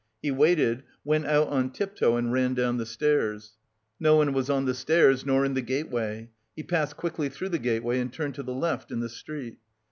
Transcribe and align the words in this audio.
He 0.19 0.31
waited, 0.31 0.81
went 1.03 1.27
out 1.27 1.49
on 1.49 1.69
tiptoe 1.69 2.17
and 2.17 2.31
ran 2.33 2.55
down 2.55 2.77
the 2.77 2.87
stairs. 2.87 3.55
No 3.99 4.15
one 4.15 4.33
was 4.33 4.49
on 4.49 4.65
the 4.65 4.73
stairs, 4.73 5.27
nor 5.27 5.45
in 5.45 5.53
the 5.53 5.61
gateway. 5.61 6.31
He 6.55 6.63
passed 6.63 6.97
quickly 6.97 7.29
through 7.29 7.49
the 7.49 7.59
gateway 7.59 7.99
and 7.99 8.11
turned 8.11 8.33
to 8.33 8.41
the 8.43 8.51
left 8.55 8.91
in 8.91 8.99
the 9.01 9.09
street. 9.09 9.59